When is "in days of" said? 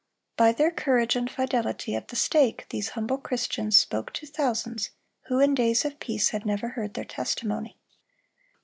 5.39-5.99